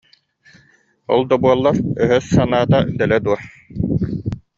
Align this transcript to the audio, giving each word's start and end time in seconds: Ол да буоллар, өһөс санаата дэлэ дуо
Ол 1.17 1.27
да 1.33 1.35
буоллар, 1.43 1.77
өһөс 2.05 2.25
санаата 2.37 2.79
дэлэ 2.97 3.17
дуо 3.25 3.37